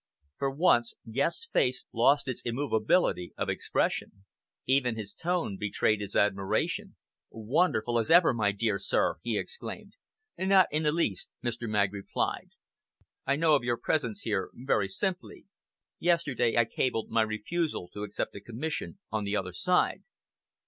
[0.39, 4.25] For once Guest's face lost its immovability of expression.
[4.65, 6.95] Even his tone betrayed his admiration.
[7.29, 9.93] "Wonderful as ever, my dear sir!" he exclaimed.
[10.39, 11.69] "Not in the least," Mr.
[11.69, 12.49] Magg replied.
[13.27, 15.45] "I know of your presence here very simply.
[15.99, 20.01] Yesterday I cabled my refusal to accept a commission on the other side."